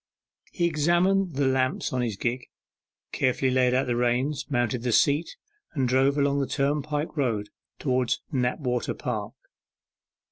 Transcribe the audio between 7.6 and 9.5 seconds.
towards Knapwater Park.